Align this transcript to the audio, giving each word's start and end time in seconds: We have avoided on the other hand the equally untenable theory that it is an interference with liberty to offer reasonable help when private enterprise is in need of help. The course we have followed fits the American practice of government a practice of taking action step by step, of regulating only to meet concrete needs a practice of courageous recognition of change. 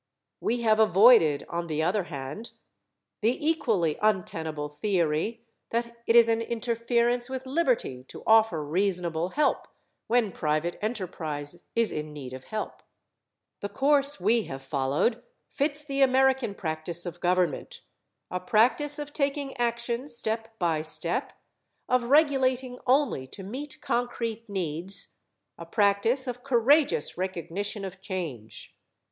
We 0.39 0.61
have 0.63 0.79
avoided 0.79 1.45
on 1.47 1.67
the 1.67 1.83
other 1.83 2.05
hand 2.05 2.53
the 3.21 3.37
equally 3.47 3.99
untenable 4.01 4.67
theory 4.67 5.43
that 5.69 5.95
it 6.07 6.15
is 6.15 6.27
an 6.27 6.41
interference 6.41 7.29
with 7.29 7.45
liberty 7.45 8.03
to 8.05 8.23
offer 8.25 8.65
reasonable 8.65 9.29
help 9.29 9.67
when 10.07 10.31
private 10.31 10.79
enterprise 10.81 11.65
is 11.75 11.91
in 11.91 12.13
need 12.13 12.33
of 12.33 12.45
help. 12.45 12.81
The 13.59 13.69
course 13.69 14.19
we 14.19 14.45
have 14.45 14.63
followed 14.63 15.21
fits 15.51 15.83
the 15.83 16.01
American 16.01 16.55
practice 16.55 17.05
of 17.05 17.19
government 17.19 17.81
a 18.31 18.39
practice 18.39 18.97
of 18.97 19.13
taking 19.13 19.55
action 19.57 20.07
step 20.07 20.57
by 20.57 20.81
step, 20.81 21.31
of 21.87 22.05
regulating 22.05 22.79
only 22.87 23.27
to 23.27 23.43
meet 23.43 23.79
concrete 23.81 24.49
needs 24.49 25.17
a 25.59 25.65
practice 25.67 26.25
of 26.25 26.43
courageous 26.43 27.19
recognition 27.19 27.85
of 27.85 28.01
change. 28.01 28.75